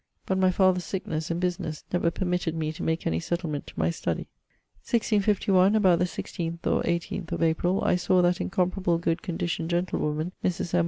But 0.25 0.39
my 0.39 0.49
father's 0.49 0.85
sicknesse, 0.85 1.29
and 1.29 1.39
businesse, 1.39 1.83
never 1.93 2.09
permitted 2.09 2.55
me 2.55 2.71
to 2.71 2.81
make 2.81 3.05
any 3.05 3.19
settlement 3.19 3.67
to 3.67 3.77
my 3.79 3.91
studie. 3.91 4.25
1651: 4.81 5.75
about 5.75 5.99
the 5.99 6.07
16 6.07 6.57
or 6.65 6.81
18 6.83 7.27
of 7.29 7.43
April, 7.43 7.83
I 7.83 7.97
sawe 7.97 8.23
that 8.23 8.41
incomparable 8.41 8.97
good 8.97 9.21
conditioned 9.21 9.69
gentlewoman, 9.69 10.31
Mris 10.43 10.73
M. 10.73 10.79